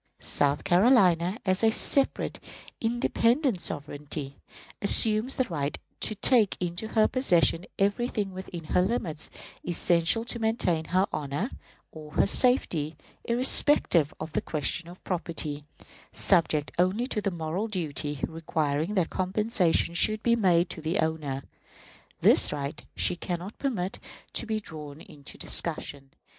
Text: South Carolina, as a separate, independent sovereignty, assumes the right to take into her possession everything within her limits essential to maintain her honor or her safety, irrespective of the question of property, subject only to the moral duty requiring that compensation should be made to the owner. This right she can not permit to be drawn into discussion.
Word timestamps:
South 0.19 0.63
Carolina, 0.63 1.37
as 1.45 1.63
a 1.63 1.69
separate, 1.69 2.39
independent 2.81 3.61
sovereignty, 3.61 4.35
assumes 4.81 5.35
the 5.35 5.43
right 5.43 5.77
to 5.99 6.15
take 6.15 6.57
into 6.59 6.87
her 6.87 7.07
possession 7.07 7.67
everything 7.77 8.31
within 8.33 8.63
her 8.63 8.81
limits 8.81 9.29
essential 9.63 10.25
to 10.25 10.39
maintain 10.39 10.85
her 10.85 11.05
honor 11.13 11.51
or 11.91 12.13
her 12.13 12.25
safety, 12.25 12.97
irrespective 13.25 14.11
of 14.19 14.33
the 14.33 14.41
question 14.41 14.89
of 14.89 15.03
property, 15.03 15.65
subject 16.11 16.71
only 16.79 17.05
to 17.05 17.21
the 17.21 17.29
moral 17.29 17.67
duty 17.67 18.19
requiring 18.27 18.95
that 18.95 19.11
compensation 19.11 19.93
should 19.93 20.23
be 20.23 20.35
made 20.35 20.67
to 20.67 20.81
the 20.81 20.97
owner. 20.97 21.43
This 22.21 22.51
right 22.51 22.83
she 22.95 23.15
can 23.15 23.37
not 23.37 23.59
permit 23.59 23.99
to 24.33 24.47
be 24.47 24.59
drawn 24.59 24.99
into 25.01 25.37
discussion. 25.37 26.09